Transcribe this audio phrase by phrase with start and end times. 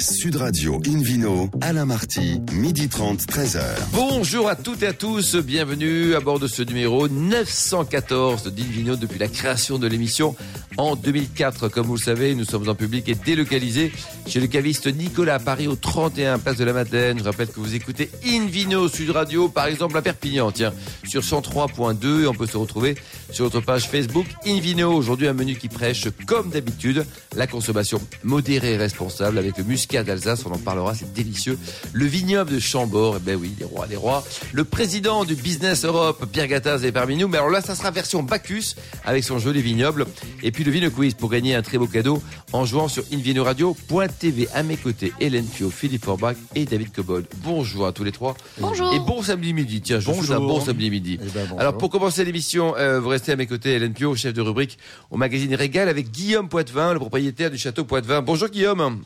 [0.00, 3.60] Sud Radio Invino, Alain Marty, midi 30, 13h.
[3.92, 9.18] Bonjour à toutes et à tous, bienvenue à bord de ce numéro 914 d'Invino depuis
[9.18, 10.36] la création de l'émission
[10.76, 11.68] en 2004.
[11.68, 13.90] Comme vous le savez, nous sommes en public et délocalisés
[14.28, 17.18] chez le caviste Nicolas à Paris au 31 Place de la Madeleine.
[17.18, 20.72] Je rappelle que vous écoutez Invino Sud Radio, par exemple à Perpignan, tiens,
[21.08, 22.96] sur 103.2 et on peut se retrouver
[23.30, 24.92] sur notre page Facebook Invino.
[24.92, 27.04] Aujourd'hui, un menu qui prêche, comme d'habitude,
[27.36, 30.44] la consommation modérée et responsable avec le muscat d'Alsace.
[30.46, 31.58] On en parlera, c'est délicieux.
[31.92, 34.24] Le vignoble de Chambord, eh ben oui, les rois, les rois.
[34.52, 37.28] Le président du Business Europe, Pierre Gattaz, est parmi nous.
[37.28, 38.74] Mais alors là, ça sera version Bacchus
[39.04, 40.06] avec son joli vignoble.
[40.42, 42.22] Et puis le Vino Quiz pour gagner un très beau cadeau
[42.52, 44.48] en jouant sur invinoradio.tv.
[44.54, 47.26] À mes côtés, Hélène Pio, Philippe Forbach et David Cobold.
[47.44, 48.36] Bonjour à tous les trois.
[48.58, 48.92] Bonjour.
[48.94, 49.80] Et bon samedi midi.
[49.80, 50.58] Tiens, je vous souhaite un Bonjour.
[50.60, 51.18] bon samedi midi.
[51.20, 51.60] Eh ben, bonjour.
[51.60, 54.78] alors pour commencer l'émission, euh, vous restez à mes côtés, Hélène Pio, chef de rubrique
[55.10, 58.22] au magazine Régal avec Guillaume Poitvin, le propriétaire du château Poitvin.
[58.22, 59.02] Bonjour Guillaume.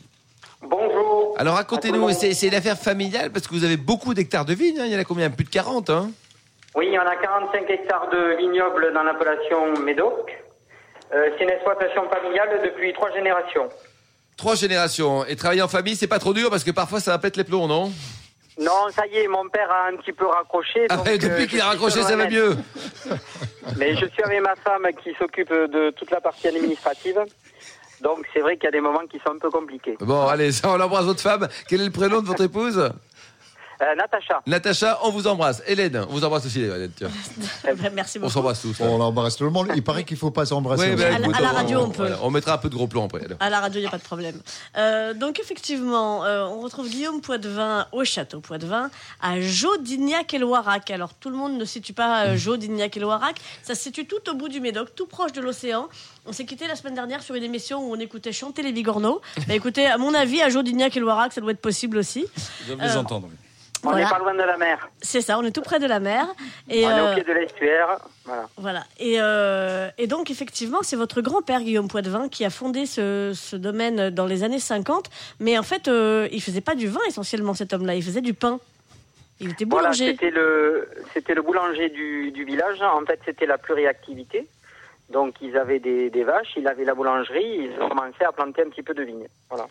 [0.60, 1.34] Bonjour.
[1.38, 4.84] Alors racontez-nous, c'est une affaire familiale parce que vous avez beaucoup d'hectares de vignes, hein.
[4.84, 5.30] il y en a combien?
[5.30, 6.10] Plus de 40 hein
[6.74, 10.30] Oui, on a 45 hectares de vignobles dans l'appellation Médoc.
[11.14, 13.70] Euh, c'est une exploitation familiale depuis trois générations.
[14.36, 15.24] Trois générations.
[15.24, 17.44] Et travailler en famille, c'est pas trop dur parce que parfois ça va pète les
[17.44, 17.90] plombs, non?
[18.62, 20.86] Non, ça y est, mon père a un petit peu raccroché.
[20.88, 22.56] Ah donc, euh, Depuis je qu'il a raccroché, ça va mieux.
[23.76, 27.20] Mais je suis avec ma femme qui s'occupe de toute la partie administrative.
[28.02, 29.96] Donc c'est vrai qu'il y a des moments qui sont un peu compliqués.
[30.00, 31.48] Bon, allez, ça, on embrasse votre femme.
[31.68, 32.90] Quel est le prénom de votre épouse?
[33.82, 35.60] Euh, Natacha, Natacha, on vous embrasse.
[35.66, 36.92] Hélène, on vous embrasse aussi, Hélène.
[36.96, 37.08] Tiens,
[37.92, 38.32] Merci on beaucoup.
[38.32, 38.80] s'embrasse tous.
[38.80, 39.68] On embrasse tout le monde.
[39.74, 40.94] Il paraît qu'il faut pas s'embrasser.
[40.94, 42.02] Ben, À la- écoute, à la radio, on peut.
[42.06, 43.22] voilà, on mettra un peu de gros plan après.
[43.40, 44.40] À la radio, il n'y a pas de problème.
[44.76, 48.88] Euh, donc, effectivement, euh, on retrouve Guillaume Poitvin au château Poitvin,
[49.20, 50.90] à Jodignac et Loirac.
[50.90, 53.36] Alors, tout le monde ne situe pas euh, Jodignac et Loirac.
[53.64, 55.88] Ça se situe tout au bout du Médoc, tout proche de l'océan.
[56.24, 59.20] On s'est quitté la semaine dernière sur une émission où on écoutait chanter les bigorneaux.
[59.48, 62.26] Bah, écoutez, à mon avis, à Jodignac et Loirac, ça doit être possible aussi.
[62.68, 63.28] Vous les entendre.
[63.84, 64.04] On Voilà.
[64.04, 64.88] n'est pas loin de la mer.
[65.00, 66.26] C'est ça, on est tout près de la mer.
[66.68, 67.98] Et, on est euh, au pied de l'estuaire.
[68.24, 68.48] Voilà.
[68.56, 68.84] Voilà.
[68.98, 73.56] Et, euh, et donc, effectivement, c'est votre grand-père, Guillaume Poitvin, qui a fondé ce, ce
[73.56, 75.10] domaine dans les années 50.
[75.40, 77.94] Mais en fait, euh, il faisait pas du vin essentiellement, cet homme-là.
[77.96, 78.60] Il faisait du pain.
[79.40, 80.12] Il était Voilà, boulanger.
[80.12, 82.80] c'était le, c'était le boulanger du, du village.
[82.82, 84.46] En fait, c'était la pluriactivité.
[85.10, 88.62] Donc, ils avaient des, des vaches, ils avaient la boulangerie, ils ont commencé à planter
[88.62, 89.26] un petit peu de vignes.
[89.50, 89.66] Voilà.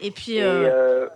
[0.00, 1.08] et puis, Et, euh, euh,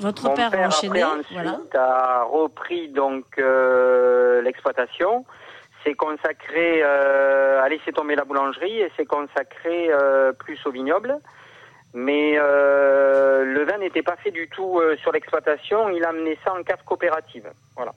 [0.00, 1.02] votre mon père, a enchaîné.
[1.02, 1.58] après, ensuite, Voilà.
[1.74, 5.24] a repris donc euh, l'exploitation,
[5.84, 11.16] s'est consacré, euh, a laissé tomber la boulangerie et s'est consacré euh, plus au vignoble.
[11.96, 16.52] Mais euh, le vin n'était pas fait du tout sur l'exploitation, il a amené ça
[16.52, 17.48] en cave coopérative.
[17.76, 17.92] Voilà.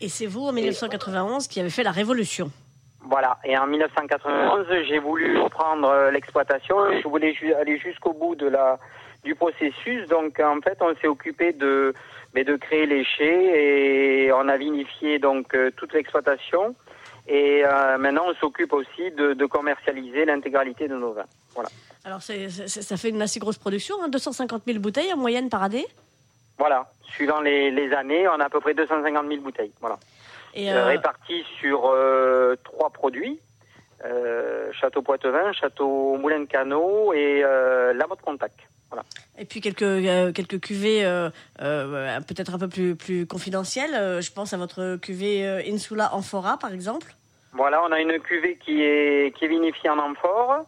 [0.00, 2.50] Et c'est vous, en 1991, qui avez fait la révolution.
[3.08, 3.38] Voilà.
[3.44, 6.76] Et en 1991, j'ai voulu reprendre euh, l'exploitation.
[7.00, 8.78] Je voulais ju- aller jusqu'au bout de la
[9.26, 10.06] du processus.
[10.08, 11.92] Donc, en fait, on s'est occupé de
[12.34, 13.38] mais de créer les chais
[14.26, 16.74] et on a vinifié donc euh, toute l'exploitation.
[17.28, 21.24] Et euh, maintenant, on s'occupe aussi de, de commercialiser l'intégralité de nos vins.
[21.54, 21.70] Voilà.
[22.04, 25.86] Alors, ça fait une assez grosse production, hein, 250 000 bouteilles en moyenne par année?
[26.58, 26.86] Voilà.
[27.14, 29.72] Suivant les, les années, on a à peu près 250 000 bouteilles.
[29.80, 29.98] Voilà.
[30.54, 31.80] Et, Euh, répartis sur
[32.64, 33.38] trois produits.
[34.78, 38.58] Château Poitevin, Château Moulin de Canot et La Motte Contact.
[38.90, 39.02] Voilà.
[39.38, 41.28] et puis quelques, euh, quelques cuvées euh,
[41.60, 43.94] euh, peut-être un peu plus, plus confidentielles.
[43.94, 47.14] Euh, je pense à votre cuvée euh, Insula Amphora, par exemple.
[47.52, 50.64] Voilà, on a une cuvée qui est, qui est vinifiée en amphore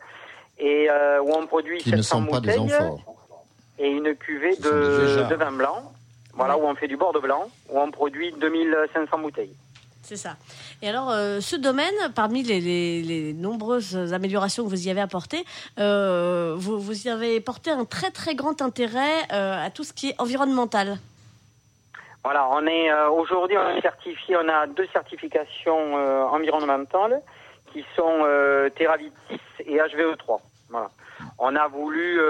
[0.59, 3.15] et euh, où on produit Qui ne 700 sont pas des bouteilles amphores.
[3.79, 5.93] et une cuvée des de, de vin blanc.
[6.35, 9.55] Voilà, où on fait du bord de blanc, où on produit 2500 bouteilles.
[10.09, 10.37] C'est ça.
[10.81, 15.45] Et alors, euh, ce domaine, parmi les, nombreuses améliorations que vous y avez apportées,
[15.79, 20.09] euh, vous, y avez porté un très très grand intérêt euh, à tout ce qui
[20.09, 20.97] est environnemental.
[22.25, 25.95] Voilà, on est aujourd'hui on est certifié, on a deux certifications
[26.33, 27.21] environnementales
[27.73, 28.27] qui sont
[28.77, 30.41] Terravit 6 et HVE3.
[30.71, 30.91] Voilà.
[31.39, 32.21] On a voulu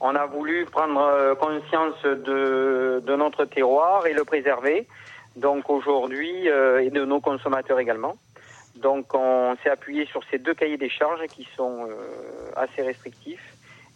[0.00, 4.86] on a voulu prendre conscience de notre terroir et le préserver.
[5.40, 8.16] Donc aujourd'hui euh, et de nos consommateurs également.
[8.76, 13.49] Donc on s'est appuyé sur ces deux cahiers des charges qui sont euh, assez restrictifs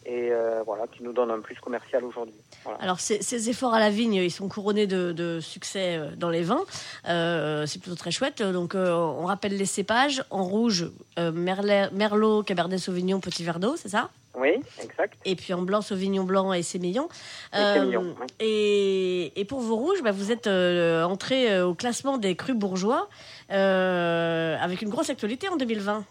[0.07, 2.35] et euh, voilà qui nous donnent un plus commercial aujourd'hui.
[2.65, 2.79] Voilà.
[2.81, 6.31] Alors, ces, ces efforts à la vigne, ils sont couronnés de, de succès euh, dans
[6.31, 6.63] les vins.
[7.09, 8.43] Euh, c'est plutôt très chouette.
[8.43, 10.25] Donc, euh, on rappelle les cépages.
[10.31, 14.11] En rouge, Merlet- Merlot, Cabernet Sauvignon, Petit Verdot, c'est ça?
[14.37, 14.51] Oui,
[14.83, 15.17] exact.
[15.25, 17.09] Et puis en blanc, Sauvignon blanc et Sémillon.
[17.55, 18.27] Et Sémillon, oui.
[18.41, 23.09] et, et pour vos rouges, bah, vous êtes entré au classement des crus bourgeois
[23.49, 26.05] avec une grosse actualité en 2020.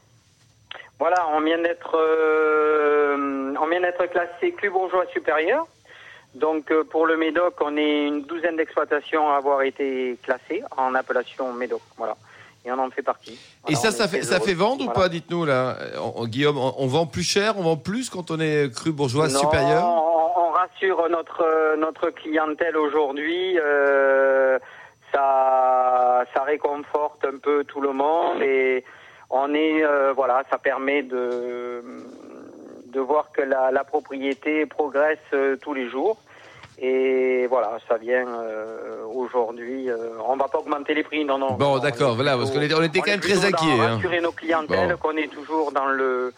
[0.99, 5.65] Voilà, on vient d'être euh, on vient d'être classé Club bourgeois supérieur.
[6.35, 10.95] Donc euh, pour le Médoc, on est une douzaine d'exploitations à avoir été classées en
[10.95, 11.81] appellation Médoc.
[11.97, 12.15] Voilà.
[12.65, 13.37] Et on en fait partie.
[13.67, 15.75] Et ça, ça fait, ça fait vendre ou pas Dites-nous là,
[16.15, 16.57] On- Guillaume.
[16.57, 19.83] On, on vend plus cher, on vend plus quand on est cru bourgeois Non, supérieur.
[19.85, 23.59] On, on rassure notre notre clientèle aujourd'hui.
[23.59, 24.57] euh,
[25.11, 28.83] ça ça réconforte un peu tout le monde et
[29.35, 31.81] on est euh, voilà, ça permet de
[32.93, 36.17] de voir que la, la propriété progresse euh, tous les jours.
[36.79, 39.89] Et voilà, ça vient euh, aujourd'hui.
[39.89, 39.97] euh,
[40.27, 41.53] on va pas augmenter les prix, non, non.
[41.53, 43.95] Bon, d'accord, on voilà, parce qu'on était- on était quand est même très inquiets, hein.
[43.95, 44.97] Rassurer nos clientèles, Bon.
[44.97, 46.33] qu'on est toujours dans le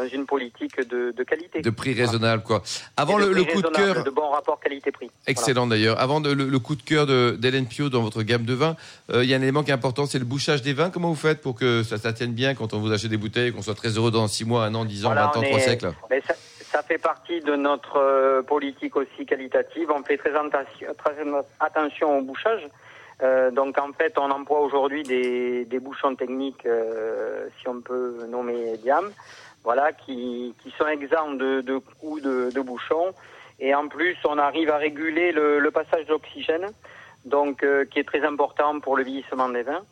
[0.00, 1.60] dans une politique de, de qualité.
[1.62, 2.06] De prix Voilà.
[2.10, 2.62] raisonnable, quoi.
[2.96, 5.10] Avant le, coup de cœur, De bon rapport qualité-prix.
[5.26, 6.00] excellent d'ailleurs.
[6.00, 8.76] Avant de- le, le coup de cœur d'Hélène Pio dans votre gamme de vins,
[9.12, 10.90] euh, il y a un élément qui est important, c'est le bouchage des vins.
[10.90, 13.52] Comment vous faites pour que ça, ça tienne bien quand on vous achète des bouteilles,
[13.52, 15.48] qu'on soit très heureux dans 6 mois, 1 an, 10 ans, Voilà, 20 ans, on
[15.48, 16.34] 3 est- siècles Mais ça,
[16.72, 19.90] ça fait partie de notre euh, politique aussi qualitative.
[19.90, 21.14] On fait très, attention- très
[21.60, 22.68] attention au bouchage.
[23.22, 28.26] Euh, donc en fait, on emploie aujourd'hui des, des bouchons techniques, euh, si on peut
[28.28, 29.06] nommer Diam,
[29.66, 33.12] voilà, qui, qui sont exempts de, de coups de, de bouchons.
[33.58, 36.68] Et en plus, on arrive à réguler le, passage d'oxygène,
[37.24, 39.82] donc euh, qui est très important pour le vieillissement des vins,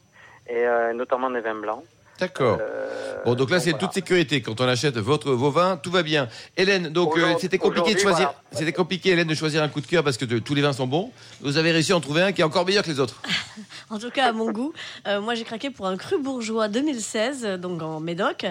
[0.49, 1.82] et euh, notamment des vins blancs.
[2.20, 2.58] D'accord.
[2.61, 2.81] Euh,
[3.25, 3.87] Bon, donc là, c'est voilà.
[3.87, 4.43] toute sécurité.
[4.43, 6.28] Quand on achète votre, vos vins, tout va bien.
[6.58, 8.26] Hélène, donc euh, c'était compliqué de choisir.
[8.26, 8.34] voilà.
[8.52, 10.75] C'était compliqué, Hélène, de choisir un coup de cœur parce que de- tous les vins
[10.75, 11.11] sont bons.
[11.40, 13.22] Vous avez réussi à en trouver un qui est encore meilleur que les autres.
[13.90, 14.72] En tout cas, à mon goût,
[15.06, 18.44] Euh, moi j'ai craqué pour un cru bourgeois 2016, euh, donc en Médoc.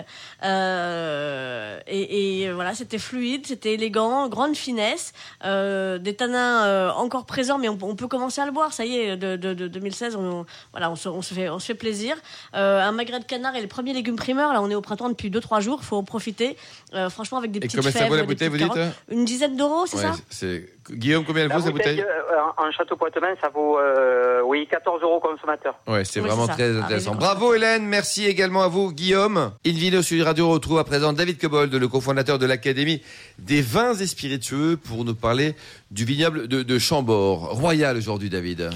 [0.43, 5.13] Euh, et, et, voilà, c'était fluide, c'était élégant, grande finesse,
[5.45, 8.73] euh, des tanins euh, encore présents, mais on, on peut commencer à le boire.
[8.73, 11.59] Ça y est, de, de- de 2016, on, voilà, on se, on se fait, on
[11.59, 12.15] se fait plaisir.
[12.55, 14.53] Euh, un magret de canard et le premier légume primeur.
[14.53, 16.57] Là, on est au printemps depuis 2-3 jours, faut en profiter.
[16.93, 18.93] Euh, franchement, avec des Et petites combien ça fèves, vaut la bouteille, vous dites carottes.
[19.11, 22.69] Une dizaine d'euros, c'est Ouais, ça c'est Guillaume, combien elle vaut cette bouteille euh, en
[22.71, 25.75] château poitevin, ça vaut euh, oui 14 euros consommateur.
[25.87, 27.15] Ouais, c'est Oui, vraiment c'est très Arrivé intéressant.
[27.15, 29.51] Bravo Hélène, merci également à vous Guillaume.
[29.65, 33.01] Invino sur Radio retrouve à présent David Cobold, le cofondateur de l'Académie
[33.39, 35.55] des vins et spiritueux, pour nous parler
[35.91, 37.51] du vignoble de, de Chambord.
[37.51, 38.69] Royal aujourd'hui, David.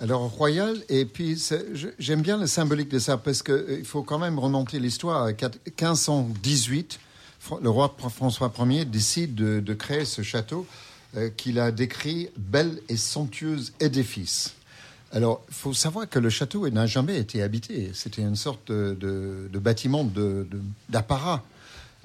[0.00, 1.42] Alors royal, et puis
[1.98, 5.28] j'aime bien la symbolique de ça parce qu'il faut quand même remonter l'histoire.
[5.30, 7.00] 4- 1518,
[7.44, 10.66] Fr- le roi François Ier décide de, créer ce château
[11.16, 14.54] euh, qu'il a décrit bel et somptueux édifice.
[15.10, 17.90] Alors, il faut savoir que le château n'a jamais été habité.
[17.94, 20.08] C'était une sorte de, de- de bâtiment
[20.88, 21.42] d'apparat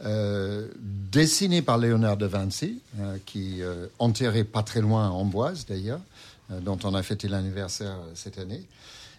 [0.05, 0.67] euh,
[1.11, 5.99] dessiné par Léonard de Vinci, euh, qui euh, enterré pas très loin à Amboise d'ailleurs,
[5.99, 6.01] euh,
[6.61, 8.67] dont on a fêté l'anniversaire euh, cette année.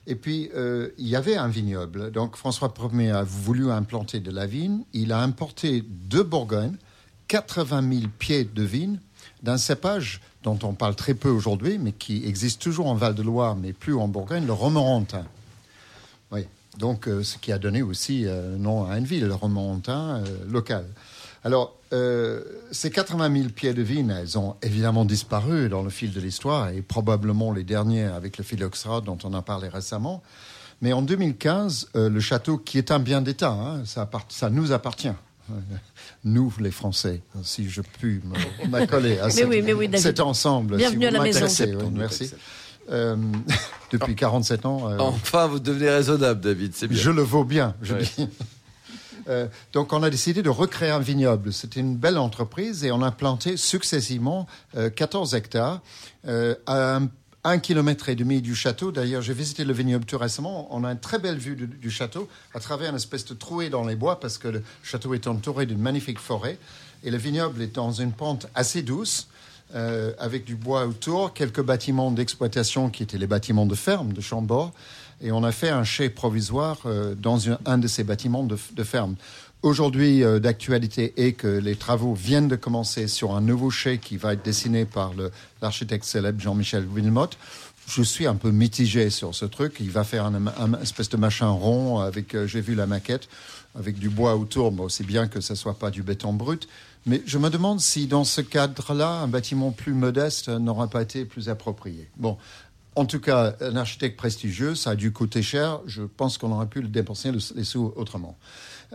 [0.06, 2.10] Et puis, euh, il y avait un vignoble.
[2.10, 4.82] Donc, François Ier a voulu implanter de la vigne.
[4.92, 6.76] Il a importé de Bourgogne
[7.28, 8.98] 80 000 pieds de vigne
[9.42, 13.72] d'un cépage dont on parle très peu aujourd'hui, mais qui existe toujours en Val-de-Loire, mais
[13.72, 15.24] plus en Bourgogne, le Romorantin.
[16.30, 16.46] Oui,
[16.78, 20.44] donc euh, ce qui a donné aussi euh, nom à une ville, le Romorantin euh,
[20.46, 20.86] local.
[21.44, 22.42] Alors, euh,
[22.72, 26.68] ces 80 000 pieds de vigne, elles ont évidemment disparu dans le fil de l'histoire,
[26.70, 30.22] et probablement les derniers avec le phylloxéra dont on a parlé récemment.
[30.82, 34.50] Mais en 2015, euh, le château, qui est un bien d'État, hein, ça, appart- ça
[34.50, 35.12] nous appartient.
[36.24, 38.20] Nous, les Français, si je puis
[38.68, 40.76] m'accoler à Mais cet, oui, oui, cet ensemble.
[40.76, 41.46] Bienvenue si à vous la maison.
[41.78, 42.30] oui, merci.
[42.90, 43.16] Euh,
[43.92, 44.90] depuis 47 ans.
[44.90, 46.98] euh, Enfin, vous devenez raisonnable, David, c'est bien.
[46.98, 48.02] je le vaux bien, je Ouais.
[48.16, 48.28] dis.
[49.28, 51.52] Euh, donc, on a décidé de recréer un vignoble.
[51.52, 55.80] C'était une belle entreprise et on a planté successivement euh, 14 hectares
[56.26, 57.08] euh, à un,
[57.44, 58.90] un kilomètre et demi du château.
[58.90, 60.66] D'ailleurs, j'ai visité le vignoble tout récemment.
[60.70, 63.84] On a une très belle vue du, château à travers une espèce de trouée dans
[63.86, 66.58] les bois parce que le château est entouré d'une magnifique forêt
[67.02, 69.28] et le vignoble est dans une pente assez douce.
[69.74, 74.20] euh, avec du bois autour, quelques bâtiments d'exploitation qui étaient les bâtiments de ferme de
[74.20, 74.72] Chambord,
[75.20, 79.16] et on a fait un chai provisoire euh, dans un de ces bâtiments de, ferme.
[79.62, 84.16] Aujourd'hui, euh, d'actualité est que les travaux viennent de commencer sur un nouveau chai qui
[84.16, 85.12] va être dessiné par
[85.62, 87.30] l'architecte célèbre Jean-Michel Wilmot.
[87.86, 89.76] Je suis un peu mitigé sur ce truc.
[89.80, 93.28] Il va faire un, un espèce de machin rond avec, euh, j'ai vu la maquette,
[93.74, 94.72] avec du bois autour.
[94.72, 96.68] Bon, c'est bien que ça soit pas du béton brut.
[97.06, 101.26] Mais je me demande si dans ce cadre-là, un bâtiment plus modeste n'aurait pas été
[101.26, 102.08] plus approprié.
[102.16, 102.38] Bon,
[102.96, 105.80] en tout cas, un architecte prestigieux, ça a dû coûter cher.
[105.86, 108.36] Je pense qu'on aurait pu le dépenser le- les sous autrement.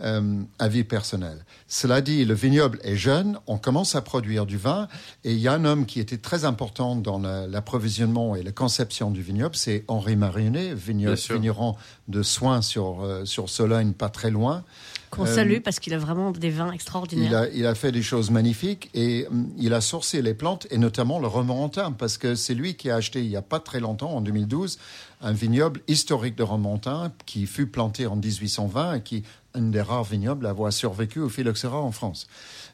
[0.02, 1.44] euh, avis personnel.
[1.68, 4.88] Cela dit, le vignoble est jeune, on commence à produire du vin,
[5.24, 8.52] et il y a un homme qui était très important dans la- l'approvisionnement et la
[8.52, 11.76] conception du vignoble, c'est Henri Marionnet, vigneron
[12.08, 14.64] de soins sur, euh, sur Sologne, pas très loin.
[15.10, 17.34] Qu'on Euh, salue parce qu'il a vraiment des vins Il extraordinaires.
[17.42, 20.78] a, il a fait des choses magnifiques et hum, il a sourcé les plantes et
[20.78, 23.80] notamment le Romorantin parce que c'est lui qui a acheté il n'y a pas très
[23.80, 24.78] longtemps, en 2012,
[25.22, 29.22] un vignoble historique de Romorantin qui fut planté en 1820 et qui est
[29.54, 32.28] un des rares vignobles à avoir survécu au phylloxéra en France.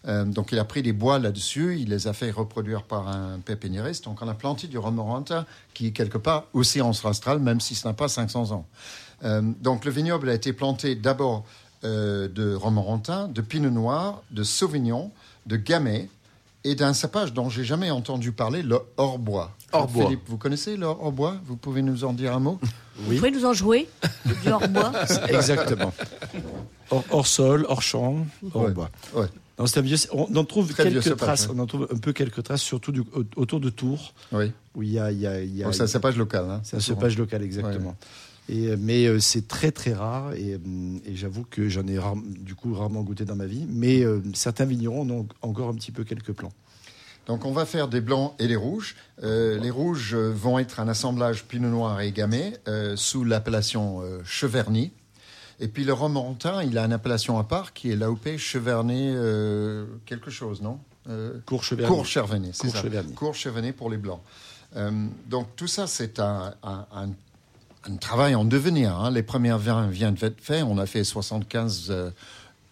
[0.06, 3.38] Euh, donc il a pris des bois là-dessus, il les a fait reproduire par un
[3.40, 4.04] pépiniériste.
[4.04, 7.88] Donc on a planté du Romorantin qui est quelque part aussi ancestral, même si ce
[7.88, 8.66] n'a pas 500 ans.
[9.24, 11.44] Euh, donc le vignoble a été planté d'abord
[11.84, 15.10] euh, de Romorantin, de Pinot Noir, de Sauvignon,
[15.46, 16.08] de Gamay
[16.64, 19.52] et d'un cépage dont j'ai jamais entendu parler, le hors-bois.
[19.72, 20.04] Hors-bois.
[20.06, 22.58] Philippe, vous connaissez le hors-bois Vous pouvez nous en dire un mot?
[22.96, 23.88] Vous pouvez nous en jouer
[24.42, 24.92] du hors-bois
[25.28, 25.92] Exactement.
[26.90, 28.70] hors, hors sol, hors champ, hors Ouais.
[28.72, 28.90] bois.
[29.14, 29.26] Ouais.
[29.58, 31.46] Non, c'est un vieux- on en trouve Très vieux quelques cépage, traces.
[31.48, 31.54] ouais.
[31.56, 33.02] On en trouve un peu quelques traces, surtout du-
[33.36, 34.52] autour de Tours, Oui.
[34.74, 36.44] où il y a, il y a- il y a- Donc c'est un cépage local.
[36.50, 37.96] Hein, c'est un cépage local exactement.
[38.48, 40.58] Et, euh, mais euh, c'est très très rare et, euh,
[41.04, 43.66] et j'avoue que j'en ai rare- du coup rarement goûté dans ma vie.
[43.68, 46.52] Mais euh, certains vignerons en ont encore un petit peu quelques plans.
[47.26, 48.94] Donc on va faire des blancs et des rouges.
[49.24, 54.20] Euh, les rouges vont être un assemblage Pinot Noir et Gamay euh, sous l'appellation euh,
[54.24, 54.92] Cheverny.
[55.58, 59.86] Et puis le Romorantin, il a une appellation à part qui est l'AOP Cheverny euh,
[60.04, 60.78] quelque chose, non?
[61.08, 61.88] Euh, Courcheverny.
[61.96, 62.72] Courcheverny, c'est ça.
[62.74, 63.12] Courcheverny.
[63.14, 64.20] Courcheverny pour les blancs.
[64.76, 64.90] Euh,
[65.28, 67.10] donc tout ça, c'est un, un- un-
[67.90, 68.94] un travail en devenir.
[68.96, 69.10] hein.
[69.10, 70.64] Les premiers vins viennent d'être faits.
[70.66, 72.10] On a fait 75 euh,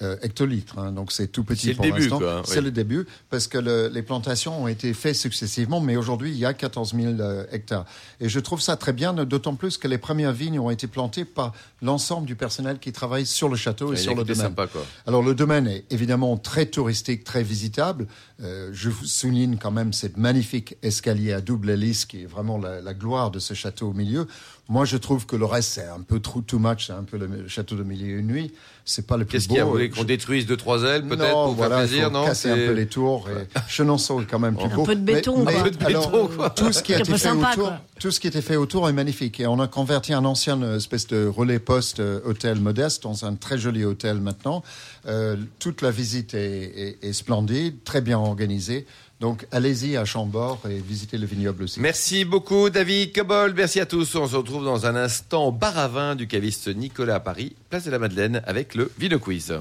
[0.03, 0.79] euh, hectolitres.
[0.79, 0.91] hein.
[0.91, 2.21] Donc c'est tout petit C'est pour l'instant.
[2.45, 2.65] C'est oui.
[2.65, 6.45] le début parce que le- les plantations ont été faites successivement, mais aujourd'hui il y
[6.45, 7.87] a 14 000 euh, hectares.
[8.21, 11.25] Et je trouve ça très bien, d'autant plus que les premières vignes ont été plantées
[11.25, 14.47] par l'ensemble du personnel qui travaille sur le château et sur le domaine.
[14.47, 14.85] sympas, quoi.
[15.07, 18.09] Alors le domaine est évidemment très touristique, très visitable.
[18.43, 22.59] Euh, je vous souligne quand même cette magnifique escalier à double hélice qui est vraiment
[22.59, 24.27] la, la gloire de ce château au milieu.
[24.69, 27.17] Moi, je trouve que le reste c'est un peu trop too much, c'est un peu
[27.17, 28.51] le château de milieu et une nuit.
[28.87, 29.55] C'est pas le plus Qu'est-ce beau.
[29.55, 31.79] qu'il y a Vous voulez Je- qu'on détruise deux, trois ailes, peut-être, non, pour voilà,
[31.79, 33.29] faire plaisir, non casser un C'est- peu les tours.
[33.31, 34.83] Et Chenonceau est quand même plus Un beau.
[34.83, 35.53] peu de béton, mais, quoi.
[35.53, 36.51] mais Un peu de alors, béton, quoi.
[36.51, 37.81] Tout ce qui a C'est un été fait sympa, autour, quoi.
[38.01, 39.39] tout ce qui était fait autour est magnifique.
[39.39, 43.25] Et on a converti un ancien euh, espèce de relais poste euh, hôtel modeste dans
[43.25, 44.63] un très joli hôtel maintenant.
[45.07, 48.87] Euh, toute la visite est, est- est splendide, très bien organisée.
[49.21, 51.81] Donc allez-y à Chambord et visitez le vignoble aussi.
[51.81, 54.15] Merci beaucoup David Cobol, merci à tous.
[54.17, 57.55] On se retrouve dans un instant au bar à vin du caviste Nicolas à Paris,
[57.71, 59.55] place de la Madeleine avec le Vino Quiz.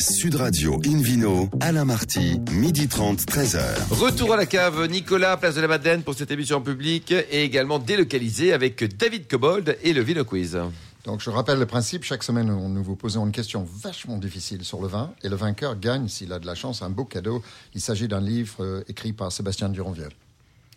[0.00, 3.60] Sud Radio Invino, Alain Marty, midi 30, 13h.
[3.90, 7.42] Retour à la cave, Nicolas, place de la Madeleine pour cette émission en public et
[7.44, 10.58] également délocalisé avec David Cobold et le Vino Quiz.
[11.04, 14.80] Donc je rappelle le principe, chaque semaine nous vous posons une question vachement difficile sur
[14.80, 17.42] le vin et le vainqueur gagne, s'il a de la chance, un beau cadeau.
[17.74, 20.10] Il s'agit d'un livre euh, écrit par Sébastien Duranviel.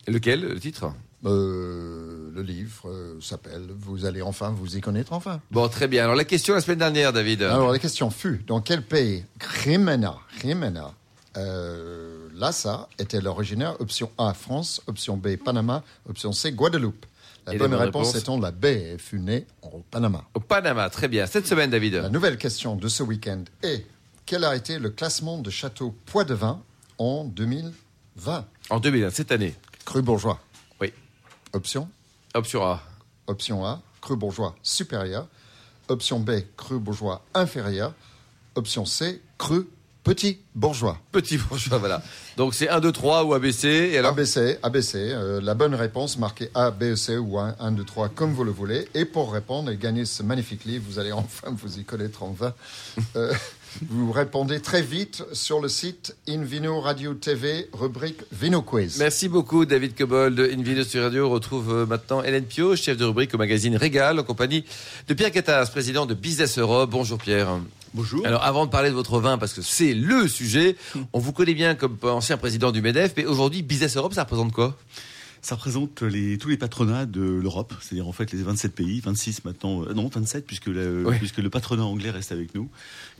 [0.06, 0.92] Lequel, le titre?
[1.24, 5.40] Euh, le livre euh, s'appelle Vous allez enfin vous y connaître enfin.
[5.50, 6.04] Bon, très bien.
[6.04, 7.42] Alors la question la semaine dernière, David.
[7.42, 9.24] Alors la question fut dans quel pays
[9.64, 10.92] Jimena, Jimena
[11.36, 13.80] euh, Lassa était l'originaire?
[13.80, 17.06] Option A France, option B Panama, option C Guadeloupe.
[17.48, 18.66] La Et bonne réponse réponse étant la B.
[18.66, 20.22] Elle fut née au Panama.
[20.34, 21.26] Au Panama, très bien.
[21.26, 21.94] Cette semaine, David.
[21.94, 23.86] La nouvelle question de ce week-end est
[24.26, 26.60] quel a été le classement de château Poix de Vin
[26.98, 29.54] en 2020 En 2001, cette année.
[29.86, 30.40] Cru bourgeois.
[30.78, 30.92] Oui.
[31.54, 31.88] Option?
[32.34, 32.82] Option A.
[33.26, 35.26] Option A, cru bourgeois supérieur.
[35.88, 37.94] Option B, cru bourgeois inférieur.
[38.56, 39.66] Option C, cru
[40.08, 40.98] petit bourgeois.
[41.12, 42.02] Petit bourgeois, voilà.
[42.38, 43.90] Donc c'est 1, 2, 3 ou ABC.
[43.92, 47.72] Et alors ABC, ABC, euh, la bonne réponse marquée A, B, C ou 1, 1,
[47.72, 48.88] 2, 3, comme vous le voulez.
[48.94, 52.30] Et pour répondre et gagner ce magnifique livre, vous allez enfin vous y connaître en
[52.30, 52.54] vain.
[53.16, 53.32] Euh,
[53.88, 58.98] vous répondez très vite sur le site Invino Radio TV, rubrique Vino Quiz.
[58.98, 61.26] Merci beaucoup, David Cobold de Invino sur Radio.
[61.26, 64.64] On retrouve euh, maintenant Hélène Pio, chef de rubrique au magazine Régal, en compagnie
[65.06, 66.90] de Pierre Catas, président de Business Europe.
[66.90, 67.58] Bonjour Pierre.
[67.94, 68.26] Bonjour.
[68.26, 70.76] Alors avant de parler de votre vin, parce que c'est le sujet,
[71.12, 74.52] on vous connaît bien comme ancien président du MEDEF, mais aujourd'hui, Business Europe, ça représente
[74.52, 74.76] quoi?
[75.42, 79.44] Ça représente les, tous les patronats de l'Europe, c'est-à-dire en fait les 27 pays, 26
[79.44, 80.70] maintenant, euh, non 27 puisque
[81.18, 82.68] puisque le patronat anglais reste avec nous.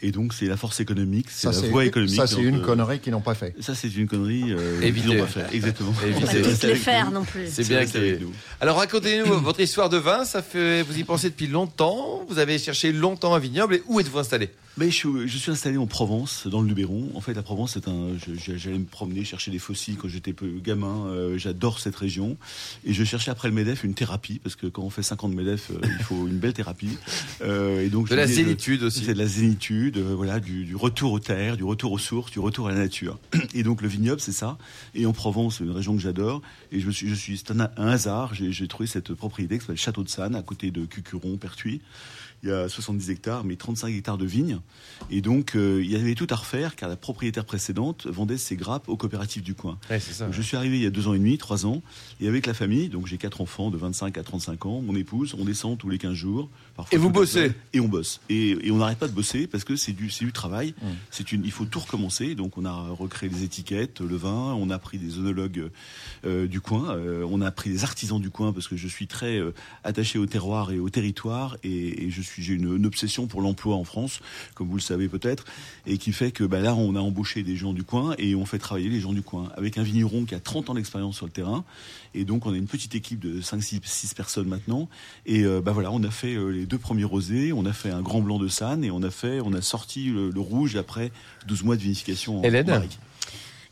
[0.03, 2.17] Et donc c'est la force économique, c'est la voie économique.
[2.17, 3.55] ça, c'est une euh, connerie qu'ils n'ont pas fait.
[3.61, 4.53] Ça c'est une connerie.
[4.53, 5.93] Euh, qu'ils n'ont pas fait, exactement.
[6.05, 6.43] Évitez.
[6.65, 7.13] On les faire nous.
[7.13, 7.49] non plus.
[7.51, 7.85] C'est bien
[8.21, 8.33] nous.
[8.61, 10.25] Alors racontez-nous votre histoire de vin.
[10.25, 12.25] Ça fait, vous y pensez depuis longtemps.
[12.29, 13.77] Vous avez cherché longtemps un vignoble.
[13.77, 14.51] Et où êtes-vous installé?
[14.79, 17.11] Mais je, je suis installé en Provence, dans le Luberon.
[17.15, 18.11] En fait, la Provence, c'est un.
[18.37, 20.33] J'allais me promener, chercher des fossiles quand j'étais
[20.63, 21.07] gamin.
[21.07, 22.37] Euh, J'adore cette région.
[22.85, 25.29] Et je cherchais après le MEDEF une thérapie, parce que quand on fait 5 ans
[25.29, 26.97] de MEDEF, euh, il faut une belle thérapie.
[27.43, 29.05] Euh, et donc, De la zénitude aussi.
[29.05, 32.31] C'est de la zénitude, euh, voilà, du, du retour aux terres, du retour aux sources,
[32.31, 33.19] du retour à la nature.
[33.55, 34.59] Et donc le vignoble, c'est ça.
[34.95, 36.41] Et en Provence, c'est une région que j'adore.
[36.71, 38.33] Et je suis, je suis, c'est un, un hasard.
[38.35, 41.81] J'ai trouvé cette propriété qui s'appelle Château de Sanne, à côté de Cucuron, Pertuis.
[42.43, 44.61] Il y a 70 hectares, mais 35 hectares de vignes.
[45.11, 48.57] Et donc, euh, il y avait tout à refaire, car la propriétaire précédente vendait ses
[48.57, 49.79] grappes aux coopératives du coin.
[49.91, 50.31] Ouais, ça.
[50.31, 51.83] Je suis arrivé il y a deux ans et demi, trois ans,
[52.21, 55.35] et avec la famille, donc j'ai quatre enfants de 25 à 35 ans, mon épouse,
[55.39, 56.49] on descend tous les 15 jours.
[56.77, 58.21] parfois Et vous bossez Et on bosse.
[58.29, 60.75] Et, et on n'arrête pas de bosser parce que c'est du, travail.
[60.81, 60.87] Mmh.
[61.11, 62.35] C'est une, il faut tout recommencer.
[62.35, 65.71] Donc on a recréé les étiquettes, le vin, on a pris des œnologues
[66.25, 69.07] euh, du coin, euh, on a pris des artisans du coin parce que je suis
[69.07, 69.55] très euh,
[69.85, 73.43] attaché au terroir et au territoire et, et je suis, j'ai une, une obsession pour
[73.43, 74.21] l'emploi en France,
[74.55, 75.45] comme vous le savez peut-être,
[75.87, 78.45] et qui fait que bah, là on a embauché des gens du coin et on
[78.47, 81.27] fait travailler les gens du coin avec un vigneron qui a 30 ans d'expérience sur
[81.27, 81.65] le terrain
[82.15, 84.89] et donc on a une petite équipe de 5 6, 6 personnes maintenant
[85.27, 87.91] et euh, bah voilà, on a fait euh, les deux premiers rosés, on a fait
[87.91, 90.77] un grand blanc de Sanne et on a fait on a sorti le, le rouge
[90.77, 91.11] après
[91.47, 92.99] 12 mois de vinification en barrique.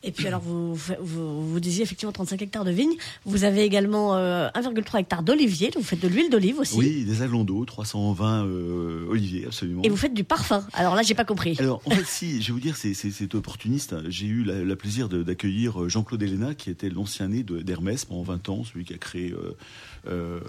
[0.07, 2.95] Et puis alors, vous, vous, vous disiez effectivement 35 hectares de vignes.
[3.25, 5.71] Vous avez également euh, 1,3 hectare d'olivier.
[5.77, 6.77] Vous faites de l'huile d'olive aussi.
[6.77, 9.83] Oui, des aglandos, 320 euh, oliviers, absolument.
[9.83, 10.65] Et vous faites du parfum.
[10.75, 11.57] Alors là, j'ai pas compris.
[11.59, 12.95] Alors, en fait, si, je vais vous dire, c'est-
[13.35, 13.95] opportuniste.
[14.09, 18.23] J'ai eu la, la plaisir d'accueillir euh, Jean-Claude Héléna, qui était l'ancien né d'Hermès pendant
[18.23, 19.57] 20 ans, celui qui a créé euh,
[20.09, 20.41] euh,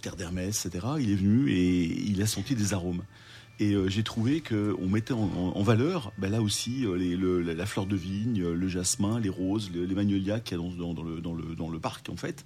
[0.00, 0.86] Terre d'Hermès, etc.
[1.00, 3.02] Il est venu et il a senti des arômes.
[3.60, 7.16] Et euh, j'ai trouvé qu'on mettait en, en- en valeur, ben là aussi, euh, les-
[7.16, 10.56] le- la, la fleur de vigne, euh, le jasmin, les roses, le- les magnolias qu'il
[10.56, 12.44] y a dans, dans- dans le, dans, le, dans le parc, en fait,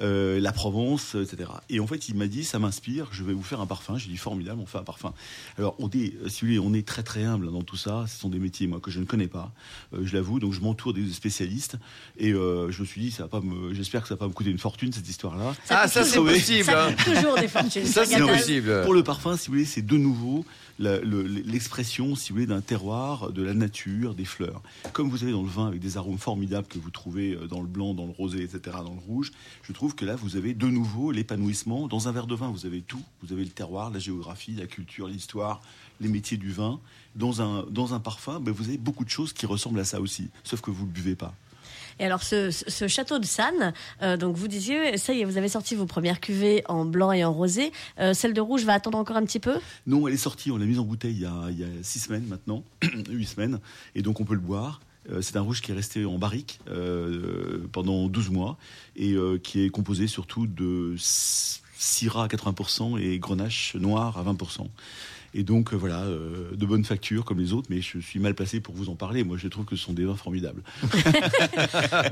[0.00, 1.50] euh, la Provence, etc.
[1.68, 3.98] Et en fait, il m'a dit, ça m'inspire, je vais vous faire un parfum.
[3.98, 5.12] J'ai dit, formidable, on fait un parfum.
[5.58, 8.06] Alors, on est, si vous voulez, on est très très humble dans tout ça.
[8.08, 9.52] Ce sont des métiers, moi, que je ne connais pas,
[9.92, 10.40] euh, je l'avoue.
[10.40, 11.76] Donc, je m'entoure des spécialistes.
[12.18, 14.26] Et euh, je me suis dit, ça va pas me, j'espère que ça va pas
[14.28, 15.54] me coûter une fortune, cette histoire-là.
[15.66, 17.84] Ça Ah, ça, c'est possible, Ça coûte toujours des fortunes.
[17.86, 18.82] Ça, c'est possible.
[18.84, 20.44] Pour le parfum, si vous voulez, c'est de nouveau
[20.78, 24.62] l'expression, si vous voulez, d'un terroir, de la nature, des fleurs.
[24.92, 27.60] Comme vous avez dans le vin avec des arômes formidables que vous trouvez euh, dans
[27.60, 30.54] le blanc, dans le rosé, etc., dans le rouge, je trouve que là, vous avez
[30.54, 31.88] de nouveau l'épanouissement.
[31.88, 33.02] Dans un verre de vin, vous avez tout.
[33.22, 35.62] Vous avez le terroir, la géographie, la culture, l'histoire,
[36.00, 36.80] les métiers du vin.
[37.14, 40.00] Dans un, dans un parfum, ben, vous avez beaucoup de choses qui ressemblent à ça
[40.00, 41.34] aussi, sauf que vous ne le buvez pas.
[41.98, 42.50] Et alors, ce,
[42.88, 43.72] château de Sanne,
[44.02, 47.12] euh, donc vous disiez, ça y est, vous avez sorti vos premières cuvées en blanc
[47.12, 47.72] et en rosé.
[47.98, 49.54] Euh, celle de rouge va attendre encore un petit peu?
[49.86, 52.26] Non, elle est sortie, on l'a mise en bouteille il y a, il six semaines
[52.26, 52.64] maintenant,
[53.08, 53.60] huit semaines,
[53.94, 54.80] et donc on peut le boire.
[55.10, 56.60] Euh, C'est un rouge qui est resté en barrique
[57.72, 58.58] pendant 12 mois
[58.96, 64.66] et qui est composé surtout de Syrah à 80% et Grenache noir à 20%.
[65.38, 68.34] Et donc euh, voilà, euh, de bonnes factures comme les autres, mais je suis mal
[68.34, 69.22] placé pour vous en parler.
[69.22, 70.62] Moi, je trouve que ce sont des vins formidables.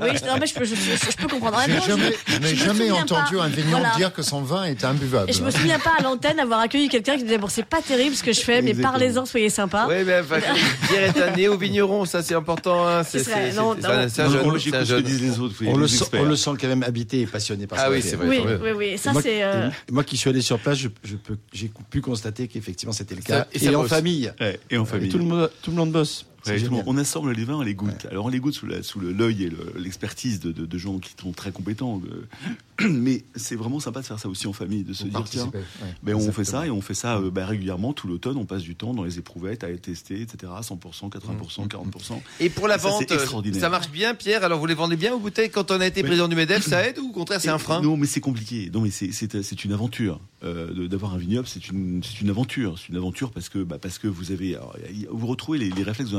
[0.01, 1.57] Oui, je, non, mais je, peux, je, je- je peux comprendre.
[1.87, 3.95] Jamais, je- je n'ai jamais entendu pas- un vigneron Voilà.
[3.95, 5.29] dire que son vin est imbuvable.
[5.29, 7.81] Et je me souviens pas à l'antenne avoir accueilli quelqu'un qui disait Bon, c'est pas
[7.81, 9.87] terrible ce que je fais, mais parlez-en, soyez sympa.
[9.89, 10.39] Oui, mais enfin,
[10.87, 12.87] Pierre est un néo-vigneron, ça c'est important.
[12.87, 13.03] Hein.
[13.03, 14.59] C'est un- jeune.
[14.59, 15.55] ce que disent les autres.
[15.65, 17.91] On le, sent, on le sent quand même habité et passionné par Ah ça.
[17.91, 18.27] oui, c'est vrai.
[18.27, 18.97] Oui, oui, oui.
[18.97, 19.43] Ça, moi, c'est.
[19.43, 23.14] euh, moi qui suis allé sur place, je, je peux, j'ai pu constater qu'effectivement c'était
[23.15, 23.47] le Ça- cas.
[23.53, 23.89] et Et, ça en bosse.
[23.89, 24.31] famille.
[24.39, 25.07] Ouais, et en famille.
[25.09, 26.25] Et tout, le monde, tout le monde bosse.
[26.45, 26.83] Génial.
[26.85, 28.05] on assemble les vins, on les goûte.
[28.11, 30.99] Alors on les goûte sous la- sous l'œil et le- l'expertise de, de- de gens
[30.99, 32.01] qui sont très compétents.
[32.89, 35.63] Mais c'est vraiment sympa de faire ça aussi en famille, de se dire tiens, ouais.
[36.03, 36.45] ben, on fait Exactement.
[36.61, 38.35] ça et on fait ça euh, ben, régulièrement tout l'automne.
[38.37, 40.51] On passe du temps dans les éprouvettes à tester, etc.
[40.61, 42.19] 100%, 80%, 40%.
[42.41, 43.61] Et pour la Ça, c'est vente, euh, extraordinaire.
[43.61, 44.43] ça marche bien, Pierre?
[44.43, 46.85] Alors vous les vendez bien aux bouteilles Quand on a été président du MEDEF, ça
[46.87, 47.81] aide ou au contraire c'est un frein?
[47.81, 48.69] Non, mais c'est compliqué.
[48.73, 51.47] Non, mais c'est c'est c'est une aventure euh, d'avoir un vignoble.
[51.47, 52.77] C'est une c'est une aventure.
[52.77, 54.75] C'est une aventure parce que bah, parce que vous avez alors,
[55.11, 56.17] vous retrouvez les, les réflexes de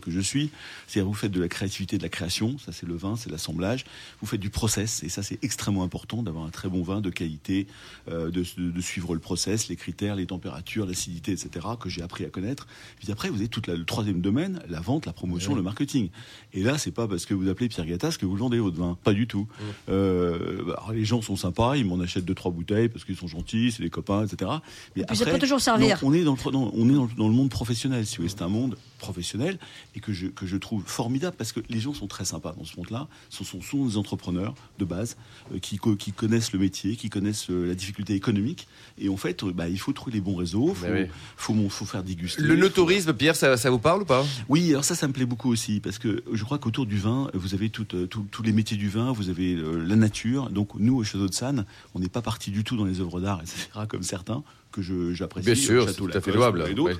[0.00, 0.50] que je suis.
[0.86, 2.56] C'est-à-dire vous faites de la créativité, de la création.
[2.58, 3.84] Ça c'est le vin, c'est l'assemblage.
[4.20, 7.10] Vous faites du process et ça c'est extrêmement important d'avoir un très bon vin de
[7.10, 7.66] qualité,
[8.10, 11.66] euh, de, de- de suivre le process, les critères, les températures, l'acidité, etc.
[11.80, 12.66] que j'ai appris à connaître.
[12.98, 16.08] Puis après vous avez tout le troisième domaine, la vente, la promotion, le marketing.
[16.54, 18.76] Et là c'est pas parce que vous appelez Pierre Gattaz que vous le vendez votre
[18.76, 18.96] vin.
[19.04, 19.46] Pas du tout.
[19.88, 23.16] Euh, bah, alors, les gens sont sympas, ils m'en achètent deux trois bouteilles parce qu'ils
[23.16, 24.50] sont gentils, c'est des copains, etc.
[24.96, 25.98] Mais Et puis, ça peut toujours servir.
[26.02, 28.06] non, on est dans le non, on est dans, le- dans le monde professionnel.
[28.06, 29.47] Si vous voulez, c'est un monde professionnel
[29.94, 32.64] et que je que je trouve formidable parce que les gens sont très sympas dans
[32.64, 33.08] ce monde-là.
[33.30, 35.16] Ce sont, sont des entrepreneurs de base
[35.54, 38.66] euh, qui qui connaissent le métier, qui connaissent euh, la difficulté économique
[38.98, 41.06] et en fait, euh, bah, il faut trouver les bons réseaux, faut Bah oui.
[41.36, 42.42] faut, faut faire déguster.
[42.42, 44.24] Le no-tourisme, Pierre, ça, ça vous parle ou pas?
[44.48, 47.30] Oui, alors ça, ça me plaît beaucoup aussi, parce que je crois qu'autour du vin,
[47.34, 50.50] vous avez tous les métiers du vin, vous avez la nature.
[50.50, 53.20] Donc nous, au Château de Sanne, on n'est pas parti du tout dans les œuvres
[53.20, 54.42] d'art, etc., comme certains.
[54.80, 55.46] Que j'apprécie.
[55.46, 56.62] Bien sûr, c'est tout à fait louable.
[56.78, 56.94] ouais.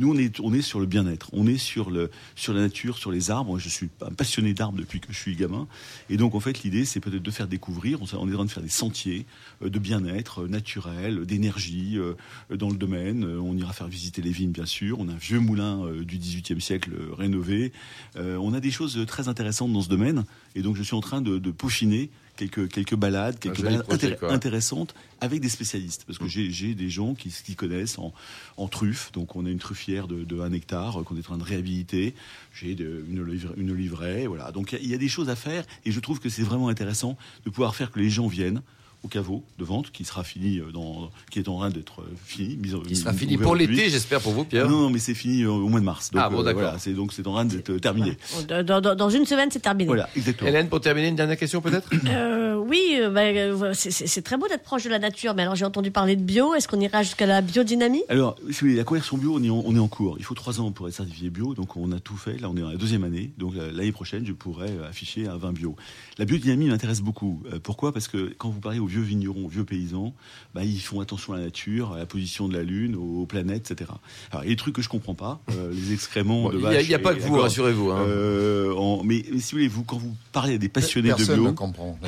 [0.00, 2.96] Nous, on est, on est sur le bien-être, on est sur, le, sur la nature,
[2.96, 3.58] sur les arbres.
[3.58, 5.68] Je suis un passionné d'arbres depuis que je suis gamin.
[6.08, 8.50] Et donc, en fait, l'idée, c'est peut-être de faire découvrir, on, est en train de
[8.50, 9.26] faire des sentiers
[9.62, 12.14] euh, de bien-être euh, naturel, d'énergie euh,
[12.48, 13.24] dans le domaine.
[13.24, 14.98] On ira faire visiter les vignes, bien sûr.
[15.00, 17.72] On a un vieux moulin du XVIIIe siècle rénové.
[18.16, 20.24] On a des choses très intéressantes dans ce domaine.
[20.54, 23.86] Et donc, je suis en train de, de peaufiner quelques, quelques balades, quelques joli balades
[23.86, 24.32] projet, intér- quoi.
[24.32, 26.04] intéressantes avec des spécialistes.
[26.06, 28.12] Parce que j'ai j'ai des gens qui, qui connaissent en,
[28.56, 29.10] en truffes.
[29.12, 31.42] Donc, on a une truffière de, de 1 hectare euh, qu'on est en train de
[31.44, 32.14] réhabiliter.
[32.54, 34.26] J'ai une, livra- une livraie.
[34.26, 34.52] Voilà.
[34.52, 35.64] Donc, il y a- il y, a des choses à faire.
[35.84, 38.62] Et je trouve que c'est vraiment intéressant de pouvoir faire que les gens viennent
[39.02, 42.04] au caveau de vente qui sera fini euh, dans, qui est en train d'être euh,
[42.24, 44.68] fini, mis en- Qui sera fini pour l'été, j'espère pour vous, Pierre.
[44.68, 46.10] Non, non, mais c'est fini euh, au mois de mars.
[46.10, 46.62] Donc, Ah, bon, euh, d'accord.
[46.62, 48.16] voilà, c'est donc c'est en train d'être terminé.
[48.48, 49.86] Dans, dans- dans une semaine, c'est terminé.
[49.86, 50.48] Voilà, exactement.
[50.50, 54.84] Hélène, pour terminer, une dernière question peut-être Euh, oui, bah, c'est- très beau d'être proche
[54.84, 56.54] de la nature, mais alors j'ai entendu parler de bio.
[56.54, 58.02] Est-ce qu'on ira jusqu'à la biodynamie?
[58.08, 60.16] Alors, si vous voulez, la conversion bio, on est, en, on est en cours.
[60.18, 62.38] Il faut trois ans pour être certifié bio, donc on a tout fait.
[62.38, 65.52] Là, on est dans la deuxième année, donc l'année prochaine, je pourrais afficher un vin
[65.52, 65.74] bio.
[66.18, 67.42] La biodynamie m'intéresse beaucoup.
[67.62, 67.92] Pourquoi?
[67.92, 70.12] Parce que quand vous parlez aux vieux vignerons, aux vieux paysans,
[70.54, 73.70] bah, ils font attention à la nature, à la position de la lune, aux planètes,
[73.70, 73.90] etc.
[74.30, 76.56] Alors, il y a des trucs que je comprends pas, euh, les excréments Bon, de
[76.56, 77.90] Il n'y a, vaches il y a pas que vous, rassurez-vous.
[77.90, 78.00] hein.
[78.06, 78.74] Euh,
[79.04, 81.46] mais, mais si vous voulez, vous, quand vous parlez à des passionnés de Personne bio,
[81.46, 81.98] ne comprend.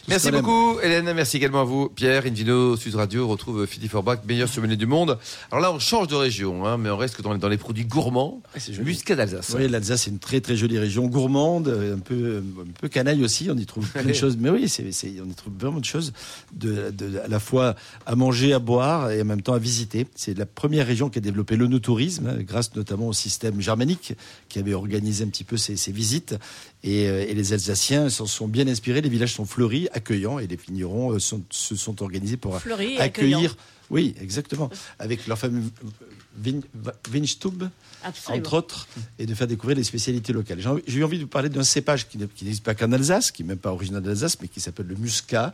[0.09, 1.13] Merci beaucoup, Hélène.
[1.15, 2.25] Merci également à vous, Pierre.
[2.27, 5.19] Invino Sud Radio retrouve Philippe Forbach, meilleur sommelier du monde.
[5.51, 7.85] Alors là, on change de région, hein, mais on reste dans, les- dans les produits
[7.85, 8.43] gourmands.
[8.83, 9.55] Muscat d'Alsace.
[9.57, 13.23] Oui, l'Alsace c'est une très très jolie région, gourmande, euh, un peu un peu canaille
[13.25, 13.49] aussi.
[13.51, 14.67] On y trouve plein de choses, mais oui,
[15.25, 16.13] on y trouve vraiment de choses,
[16.53, 17.75] de, de- à la fois
[18.07, 20.07] à manger, à boire et en même temps à visiter.
[20.15, 24.15] C'est la première région qui a développé le no-tourisme, hein, grâce notamment au système germanique
[24.49, 26.37] qui avait organisé un petit peu ces, ces visites.
[26.85, 29.01] Et, euh, et les Alsaciens s'en sont bien inspirés.
[29.01, 32.97] Les villages sont fleuris, accueillants, et les vignerons euh, sont- se sont organisés pour Fleuris
[32.99, 33.57] accueillir.
[33.91, 34.71] Oui, exactement.
[35.01, 35.63] Avec leur fameux
[36.41, 36.61] Vin-
[38.03, 38.39] Absolument.
[38.41, 40.59] entre autres, et de faire découvrir les spécialités locales.
[40.87, 43.49] J'ai eu envie de vous parler d'un cépage qui n'existe pas qu'en Alsace, qui n'est
[43.49, 45.53] même pas originaire d'Alsace, mais qui s'appelle le muscat,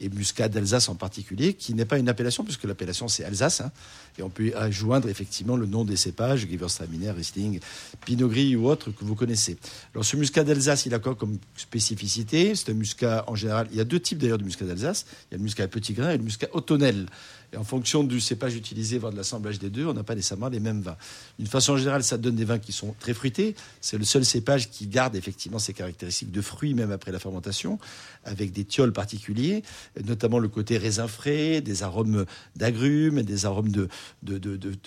[0.00, 3.72] et muscat d'Alsace en particulier, qui n'est pas une appellation, puisque l'appellation c'est Alsace, hein,
[4.18, 7.60] et on peut joindre effectivement le nom des cépages, Gewürztraminer, Riesling,
[8.04, 9.56] Pinot Gris ou autres que vous connaissez.
[9.94, 12.54] Alors ce muscat d'Alsace, il a quoi comme spécificité?
[12.54, 15.32] C'est un muscat en général, il y a deux types d'ailleurs de muscat d'Alsace, il
[15.32, 17.06] y a le muscat à petit grain et le muscat automnel.
[17.52, 20.50] Et en fonction du cépage utilisé, voire de l'assemblage des deux, on n'a pas nécessairement
[20.50, 20.98] les mêmes vins.
[21.38, 23.54] D'une façon générale, ça donne des vins qui sont très fruités.
[23.80, 27.78] C'est le seul cépage qui garde effectivement ses caractéristiques de fruits, même après la fermentation,
[28.24, 29.62] avec des tioles particuliers,
[30.04, 32.24] notamment le côté raisin frais, des arômes
[32.56, 33.88] d'agrumes, des arômes de,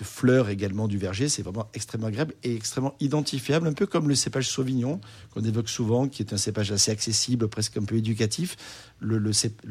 [0.02, 1.28] fleurs également du verger.
[1.28, 5.00] C'est vraiment extrêmement agréable et extrêmement identifiable, un peu comme le cépage Sauvignon,
[5.32, 8.56] qu'on évoque souvent, qui est un cépage assez accessible, presque un peu éducatif.
[9.00, 9.20] Le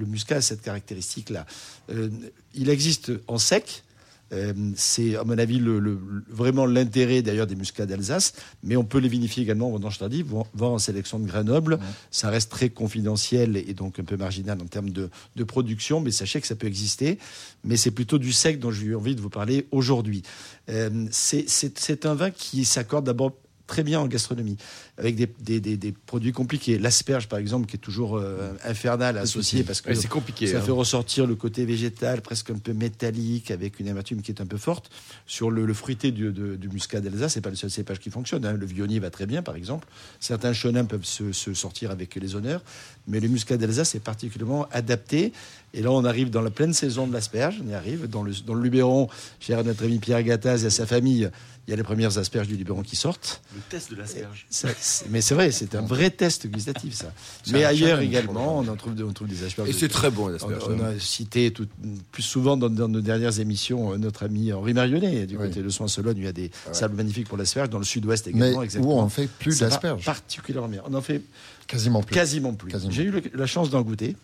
[0.05, 1.45] muscat a cette caractéristique-là.
[1.89, 2.09] Euh,
[2.53, 3.83] il existe en sec.
[4.33, 8.77] Euh, c'est, à mon avis, le, le- le- vraiment l'intérêt d'ailleurs des muscats d'Alsace, mais
[8.77, 11.79] on peut les vinifier également en vendange tardive, voire en sélection de Grenoble.
[12.11, 16.11] Ça reste très confidentiel et donc un peu marginal en termes de, de production, mais
[16.11, 17.19] sachez que ça peut exister.
[17.63, 20.23] Mais c'est plutôt du sec dont j'ai eu envie de vous parler aujourd'hui.
[20.69, 23.33] Euh, c'est un vin qui s'accorde d'abord
[23.67, 24.57] très bien en gastronomie,
[25.01, 26.77] avec des, des- des- des produits compliqués.
[26.77, 30.47] L'asperge, par exemple, qui est toujours euh, infernal à associer parce que Ouais, c'est compliqué.
[30.47, 30.61] ça hein.
[30.61, 34.45] fait ressortir le côté végétal, presque un peu métallique, avec une amertume qui est un
[34.45, 34.89] peu forte.
[35.25, 38.09] Sur le, le fruité du, de- du muscat d'Alsace, c'est pas le seul cépage qui
[38.11, 38.45] fonctionne.
[38.45, 38.53] hein.
[38.53, 39.87] Le vionnier va très bien, par exemple.
[40.19, 42.61] Certains chenins peuvent se, se sortir avec les honneurs,
[43.07, 45.33] mais le muscat d'Alsace est particulièrement adapté.
[45.73, 47.61] Et là, on arrive dans la pleine saison de l'asperge.
[47.65, 49.07] On y arrive dans le, dans le Luberon,
[49.39, 51.29] cher à notre ami Pierre Gattaz et à sa famille.
[51.67, 53.41] Il y a les premières asperges du Luberon qui sortent.
[53.55, 54.47] Le test de l'asperge.
[55.09, 57.11] Mais c'est vrai, c'est un vrai test gustatif, ça.
[57.51, 59.69] Mais ailleurs également, on en trouve, on trouve des asperges.
[59.69, 60.63] Et c'est très bon, on, l'asperge.
[60.69, 61.67] on a cité tout-
[62.11, 65.25] plus souvent dans, dans nos dernières émissions euh, notre ami Henri Marionnet.
[65.25, 65.47] Du Oui.
[65.47, 67.69] côté de Soins-Sologne, il y a des sables magnifiques pour l'asperge.
[67.69, 69.03] Dans le sud-ouest Mais également, où exactement.
[69.03, 70.05] on fait plus d'asperges.
[70.05, 70.81] Particulièrement bien.
[70.89, 71.21] On en fait
[71.67, 72.13] Quasiment plus.
[72.13, 72.71] Quasiment plus.
[72.71, 72.91] Quasiment.
[72.91, 74.15] J'ai eu le- la chance d'en goûter.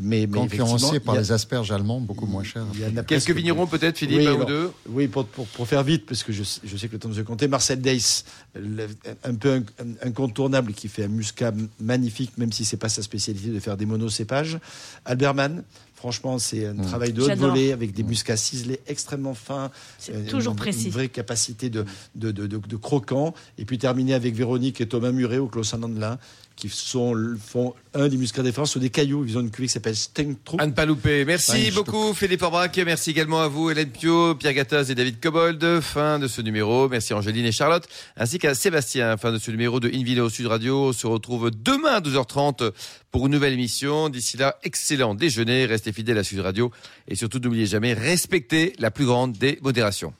[0.00, 2.66] Mais, mais Concurrencé par a- les asperges allemandes, beaucoup moins chères.
[2.74, 5.46] il y en a Quelques vignerons peut-être, Philippe, Oui, un ou deux Oui, pour, pour,
[5.46, 7.48] pour faire vite, parce que je, sais- je sais que le temps nous est compté.
[7.48, 8.24] Marcel Deiss,
[8.54, 8.86] le-
[9.24, 9.62] un peu
[10.02, 13.86] incontournable, qui fait un muscat magnifique, même si c'est pas sa spécialité de faire des
[13.86, 14.58] monocépages.
[15.04, 15.62] Alberman,
[15.94, 19.70] franchement, c'est un travail de haute volée avec des muscats ciselés extrêmement fins.
[19.98, 20.86] C'est euh, toujours une- précis.
[20.86, 23.34] Une vraie capacité de, de, de, de- de croquant.
[23.58, 26.18] Et puis terminer avec Véronique et Thomas Muret au Clos Saint-Landelin,
[26.58, 29.24] qui sont, font un des des France sur des cailloux.
[29.24, 30.60] Ils ont une cuvée qui s'appelle Stengtrup.
[30.60, 31.24] À ne pas louper.
[31.24, 32.70] Merci beaucoup Philippe Orbach.
[32.84, 35.80] Merci également à vous Hélène Pio, Pierre Gattaz et David Cobold.
[35.80, 36.88] Fin de ce numéro.
[36.88, 37.86] Merci Angéline et Charlotte.
[38.16, 39.16] Ainsi qu'à Sébastien.
[39.16, 40.88] Fin de ce numéro de Invino Sud Radio.
[40.88, 42.72] On se retrouve demain à 12h30
[43.12, 44.08] pour une nouvelle émission.
[44.08, 45.66] D'ici là, excellent déjeuner.
[45.66, 46.72] Restez fidèles à Sud Radio.
[47.06, 50.12] Et surtout, n'oubliez jamais, respectez la plus grande des modérations.